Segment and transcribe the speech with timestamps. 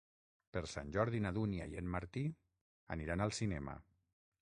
[0.55, 2.25] Per Sant Jordi na Dúnia i en Martí
[2.99, 3.81] aniran al cinema.